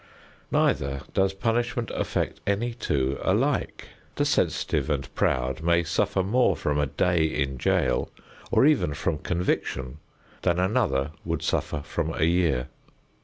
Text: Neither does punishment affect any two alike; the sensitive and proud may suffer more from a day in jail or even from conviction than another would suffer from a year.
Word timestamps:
Neither 0.49 1.01
does 1.13 1.35
punishment 1.35 1.91
affect 1.93 2.41
any 2.47 2.73
two 2.73 3.19
alike; 3.21 3.89
the 4.15 4.25
sensitive 4.25 4.89
and 4.89 5.13
proud 5.13 5.61
may 5.61 5.83
suffer 5.83 6.23
more 6.23 6.55
from 6.55 6.79
a 6.79 6.87
day 6.87 7.23
in 7.25 7.59
jail 7.59 8.09
or 8.49 8.65
even 8.65 8.95
from 8.95 9.19
conviction 9.19 9.99
than 10.41 10.57
another 10.57 11.11
would 11.23 11.43
suffer 11.43 11.83
from 11.83 12.11
a 12.15 12.23
year. 12.23 12.69